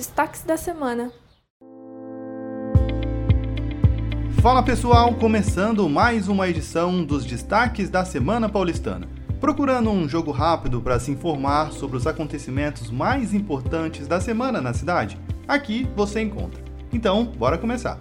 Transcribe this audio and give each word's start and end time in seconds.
destaques 0.00 0.42
da 0.44 0.56
semana. 0.56 1.12
Fala 4.40 4.62
pessoal, 4.62 5.12
começando 5.12 5.86
mais 5.90 6.26
uma 6.26 6.48
edição 6.48 7.04
dos 7.04 7.26
destaques 7.26 7.90
da 7.90 8.02
Semana 8.02 8.48
Paulistana. 8.48 9.06
Procurando 9.38 9.90
um 9.90 10.08
jogo 10.08 10.30
rápido 10.30 10.80
para 10.80 10.98
se 10.98 11.10
informar 11.10 11.72
sobre 11.72 11.98
os 11.98 12.06
acontecimentos 12.06 12.90
mais 12.90 13.34
importantes 13.34 14.08
da 14.08 14.22
semana 14.22 14.58
na 14.62 14.72
cidade? 14.72 15.18
Aqui 15.46 15.86
você 15.94 16.22
encontra. 16.22 16.64
Então, 16.90 17.26
bora 17.26 17.58
começar. 17.58 17.98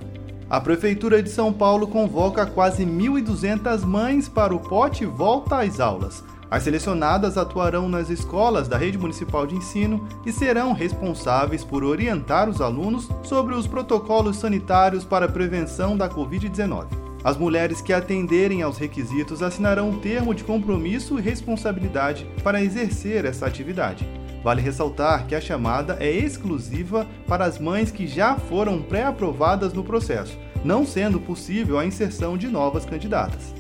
A 0.50 0.62
Prefeitura 0.62 1.22
de 1.22 1.30
São 1.30 1.52
Paulo 1.52 1.86
convoca 1.86 2.46
quase 2.46 2.86
1.200 2.86 3.82
mães 3.84 4.30
para 4.30 4.56
o 4.56 4.62
pote 4.62 5.06
Volta 5.06 5.60
às 5.60 5.82
Aulas. 5.82 6.24
As 6.52 6.64
selecionadas 6.64 7.38
atuarão 7.38 7.88
nas 7.88 8.10
escolas 8.10 8.68
da 8.68 8.76
rede 8.76 8.98
municipal 8.98 9.46
de 9.46 9.56
ensino 9.56 10.08
e 10.26 10.32
serão 10.32 10.74
responsáveis 10.74 11.64
por 11.64 11.84
orientar 11.84 12.50
os 12.50 12.60
alunos 12.60 13.08
sobre 13.22 13.54
os 13.54 13.68
protocolos 13.68 14.38
sanitários 14.38 15.06
para 15.06 15.28
a 15.28 15.32
prevenção 15.32 15.96
da 15.96 16.10
Covid-19. 16.10 16.88
As 17.24 17.38
mulheres 17.38 17.82
que 17.82 17.94
atenderem 17.94 18.64
aos 18.64 18.78
requisitos 18.78 19.44
assinarão 19.44 19.90
um 19.90 20.00
termo 20.00 20.34
de 20.34 20.44
compromisso 20.44 21.20
e 21.20 21.22
responsabilidade 21.22 22.28
para 22.44 22.64
exercer 22.64 23.26
essa 23.26 23.46
atividade. 23.46 24.08
Vale 24.44 24.62
ressaltar 24.62 25.28
que 25.28 25.36
a 25.36 25.42
chamada 25.42 25.98
é 26.00 26.10
exclusiva 26.10 27.06
para 27.28 27.46
as 27.46 27.60
mães 27.60 27.92
que 27.92 28.08
já 28.08 28.36
foram 28.36 28.82
pré-aprovadas 28.82 29.74
no 29.74 29.84
processo, 29.84 30.38
não 30.64 30.86
sendo 30.86 31.20
possível 31.20 31.78
a 31.78 31.86
inserção 31.86 32.38
de 32.38 32.48
novas 32.48 32.86
candidatas. 32.86 33.59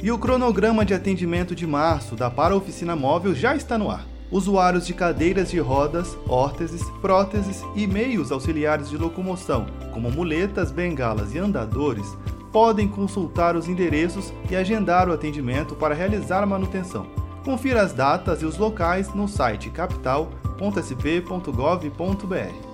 E 0.00 0.12
o 0.12 0.18
cronograma 0.18 0.84
de 0.84 0.94
atendimento 0.94 1.56
de 1.56 1.66
março 1.66 2.14
da 2.14 2.30
Para-Oficina 2.30 2.94
Móvel 2.94 3.34
já 3.34 3.56
está 3.56 3.76
no 3.76 3.90
ar. 3.90 4.06
Usuários 4.30 4.86
de 4.86 4.94
cadeiras 4.94 5.50
de 5.50 5.58
rodas, 5.58 6.16
órteses, 6.28 6.82
próteses 7.00 7.64
e 7.74 7.86
meios 7.86 8.30
auxiliares 8.30 8.90
de 8.90 8.96
locomoção, 8.96 9.66
como 9.92 10.10
muletas, 10.10 10.70
bengalas 10.70 11.34
e 11.34 11.38
andadores, 11.38 12.06
podem 12.52 12.86
consultar 12.86 13.56
os 13.56 13.68
endereços 13.68 14.32
e 14.48 14.54
agendar 14.54 15.08
o 15.08 15.12
atendimento 15.12 15.74
para 15.74 15.94
realizar 15.94 16.42
a 16.42 16.46
manutenção. 16.46 17.06
Confira 17.44 17.82
as 17.82 17.92
datas 17.92 18.42
e 18.42 18.44
os 18.44 18.56
locais 18.56 19.12
no 19.14 19.26
site 19.26 19.70
capital.sp.gov.br. 19.70 22.67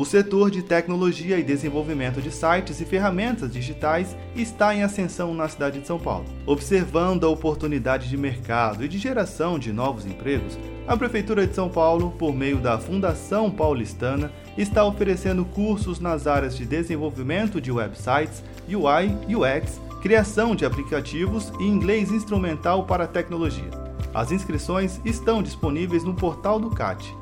O 0.00 0.04
setor 0.06 0.50
de 0.50 0.62
tecnologia 0.62 1.38
e 1.38 1.42
desenvolvimento 1.42 2.22
de 2.22 2.30
sites 2.30 2.80
e 2.80 2.86
ferramentas 2.86 3.52
digitais 3.52 4.16
está 4.34 4.74
em 4.74 4.82
ascensão 4.82 5.34
na 5.34 5.46
cidade 5.46 5.78
de 5.78 5.86
São 5.86 5.98
Paulo. 5.98 6.24
Observando 6.46 7.26
a 7.26 7.28
oportunidade 7.28 8.08
de 8.08 8.16
mercado 8.16 8.82
e 8.82 8.88
de 8.88 8.96
geração 8.96 9.58
de 9.58 9.74
novos 9.74 10.06
empregos, 10.06 10.58
a 10.88 10.96
Prefeitura 10.96 11.46
de 11.46 11.54
São 11.54 11.68
Paulo, 11.68 12.14
por 12.18 12.34
meio 12.34 12.56
da 12.56 12.78
Fundação 12.78 13.50
Paulistana, 13.50 14.32
está 14.56 14.82
oferecendo 14.86 15.44
cursos 15.44 16.00
nas 16.00 16.26
áreas 16.26 16.56
de 16.56 16.64
desenvolvimento 16.64 17.60
de 17.60 17.70
websites, 17.70 18.42
UI, 18.66 19.36
UX, 19.36 19.78
criação 20.00 20.56
de 20.56 20.64
aplicativos 20.64 21.52
e 21.60 21.64
inglês 21.64 22.10
instrumental 22.10 22.86
para 22.86 23.06
tecnologia. 23.06 23.68
As 24.14 24.32
inscrições 24.32 24.98
estão 25.04 25.42
disponíveis 25.42 26.04
no 26.04 26.14
portal 26.14 26.58
do 26.58 26.70
CAT 26.70 27.14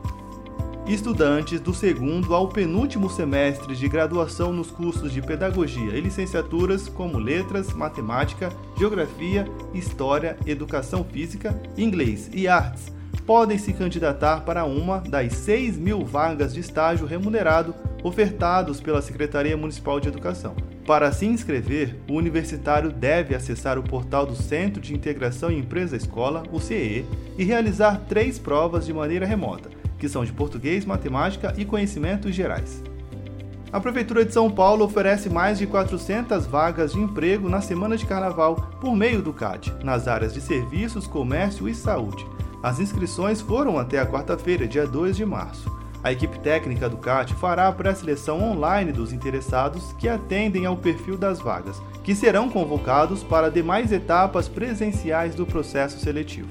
estudantes 0.88 1.60
do 1.60 1.74
segundo 1.74 2.34
ao 2.34 2.48
penúltimo 2.48 3.10
semestre 3.10 3.76
de 3.76 3.88
graduação 3.88 4.52
nos 4.52 4.70
cursos 4.70 5.12
de 5.12 5.20
pedagogia 5.20 5.96
e 5.96 6.00
licenciaturas 6.00 6.88
como 6.88 7.18
letras, 7.18 7.74
matemática, 7.74 8.50
geografia, 8.78 9.46
história, 9.74 10.36
educação 10.46 11.04
física, 11.04 11.60
inglês 11.76 12.30
e 12.32 12.48
artes 12.48 12.98
podem 13.28 13.58
se 13.58 13.74
candidatar 13.74 14.40
para 14.40 14.64
uma 14.64 15.00
das 15.00 15.34
6 15.34 15.76
mil 15.76 16.02
vagas 16.02 16.54
de 16.54 16.60
estágio 16.60 17.06
remunerado 17.06 17.74
ofertados 18.02 18.80
pela 18.80 19.02
Secretaria 19.02 19.54
Municipal 19.54 20.00
de 20.00 20.08
Educação. 20.08 20.56
Para 20.86 21.12
se 21.12 21.26
inscrever, 21.26 21.94
o 22.08 22.14
universitário 22.14 22.90
deve 22.90 23.34
acessar 23.34 23.78
o 23.78 23.82
portal 23.82 24.24
do 24.24 24.34
Centro 24.34 24.80
de 24.80 24.94
Integração 24.94 25.50
Empresa 25.50 25.94
Escola, 25.94 26.42
o 26.50 26.58
CEE, 26.58 27.04
e 27.36 27.44
realizar 27.44 28.00
três 28.08 28.38
provas 28.38 28.86
de 28.86 28.94
maneira 28.94 29.26
remota 29.26 29.77
que 29.98 30.08
são 30.08 30.24
de 30.24 30.32
português, 30.32 30.84
matemática 30.84 31.52
e 31.56 31.64
conhecimentos 31.64 32.34
gerais. 32.34 32.82
A 33.70 33.78
Prefeitura 33.78 34.24
de 34.24 34.32
São 34.32 34.50
Paulo 34.50 34.86
oferece 34.86 35.28
mais 35.28 35.58
de 35.58 35.66
400 35.66 36.46
vagas 36.46 36.92
de 36.92 36.98
emprego 36.98 37.50
na 37.50 37.60
semana 37.60 37.98
de 37.98 38.06
carnaval 38.06 38.56
por 38.80 38.96
meio 38.96 39.20
do 39.20 39.32
CAD, 39.32 39.74
nas 39.84 40.08
áreas 40.08 40.32
de 40.32 40.40
serviços, 40.40 41.06
comércio 41.06 41.68
e 41.68 41.74
saúde. 41.74 42.26
As 42.62 42.80
inscrições 42.80 43.42
foram 43.42 43.78
até 43.78 43.98
a 43.98 44.06
quarta-feira, 44.06 44.66
dia 44.66 44.86
2 44.86 45.18
de 45.18 45.26
março. 45.26 45.70
A 46.02 46.10
equipe 46.10 46.38
técnica 46.38 46.88
do 46.88 46.96
CAT 46.96 47.34
fará 47.34 47.68
a 47.68 47.72
pré-seleção 47.72 48.42
online 48.42 48.90
dos 48.90 49.12
interessados 49.12 49.92
que 49.98 50.08
atendem 50.08 50.64
ao 50.64 50.76
perfil 50.76 51.18
das 51.18 51.38
vagas, 51.38 51.82
que 52.02 52.14
serão 52.14 52.48
convocados 52.48 53.22
para 53.22 53.50
demais 53.50 53.92
etapas 53.92 54.48
presenciais 54.48 55.34
do 55.34 55.44
processo 55.44 55.98
seletivo 55.98 56.48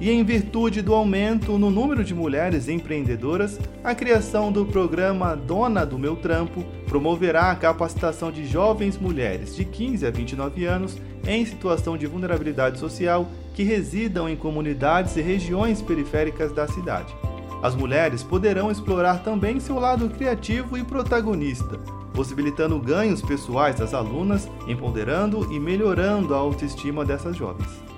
e, 0.00 0.10
em 0.10 0.24
virtude 0.24 0.82
do 0.82 0.94
aumento 0.94 1.58
no 1.58 1.70
número 1.70 2.04
de 2.04 2.14
mulheres 2.14 2.68
empreendedoras, 2.68 3.58
a 3.82 3.94
criação 3.94 4.50
do 4.50 4.66
programa 4.66 5.34
Dona 5.36 5.84
do 5.84 5.98
Meu 5.98 6.16
Trampo 6.16 6.64
promoverá 6.86 7.50
a 7.50 7.56
capacitação 7.56 8.30
de 8.30 8.46
jovens 8.46 8.98
mulheres 8.98 9.54
de 9.54 9.64
15 9.64 10.06
a 10.06 10.10
29 10.10 10.64
anos 10.64 10.96
em 11.26 11.44
situação 11.44 11.96
de 11.96 12.06
vulnerabilidade 12.06 12.78
social 12.78 13.28
que 13.54 13.62
residam 13.62 14.28
em 14.28 14.36
comunidades 14.36 15.16
e 15.16 15.22
regiões 15.22 15.80
periféricas 15.80 16.52
da 16.52 16.66
cidade. 16.66 17.14
As 17.62 17.74
mulheres 17.74 18.22
poderão 18.22 18.70
explorar 18.70 19.22
também 19.22 19.58
seu 19.58 19.78
lado 19.78 20.10
criativo 20.10 20.76
e 20.76 20.84
protagonista, 20.84 21.78
possibilitando 22.12 22.78
ganhos 22.78 23.22
pessoais 23.22 23.76
das 23.76 23.94
alunas, 23.94 24.48
empoderando 24.68 25.50
e 25.50 25.58
melhorando 25.58 26.34
a 26.34 26.38
autoestima 26.38 27.06
dessas 27.06 27.34
jovens. 27.34 27.93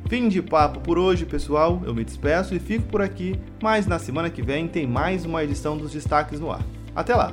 Fim 0.09 0.28
de 0.28 0.42
papo 0.42 0.80
por 0.80 0.97
hoje, 0.97 1.24
pessoal. 1.24 1.84
Eu 1.86 1.94
me 1.94 2.03
despeço 2.03 2.56
e 2.56 2.59
fico 2.59 2.88
por 2.88 3.00
aqui, 3.00 3.40
mas 3.62 3.86
na 3.86 4.00
semana 4.00 4.28
que 4.28 4.42
vem 4.42 4.68
tem 4.68 4.88
mais 4.88 5.24
uma 5.24 5.44
edição 5.44 5.78
dos 5.78 5.92
Destaques 5.92 6.40
no 6.40 6.52
Ar. 6.52 6.66
Até 6.96 7.16
lá! 7.16 7.31